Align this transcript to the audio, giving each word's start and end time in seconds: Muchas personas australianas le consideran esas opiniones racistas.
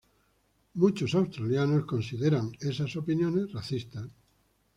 Muchas 0.73 1.01
personas 1.11 1.27
australianas 1.27 1.77
le 1.81 1.85
consideran 1.93 2.51
esas 2.59 2.95
opiniones 2.95 3.51
racistas. 3.53 4.09